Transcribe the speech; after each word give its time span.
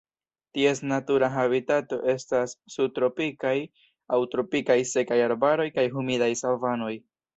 Ties 0.57 0.79
natura 0.91 1.27
habitato 1.33 1.99
estas 2.13 2.55
subtropikaj 2.77 3.53
aŭ 4.17 4.19
tropikaj 4.33 4.79
sekaj 4.93 5.19
arbaroj 5.27 5.69
kaj 5.77 5.85
humidaj 5.99 6.33
savanoj. 6.45 6.95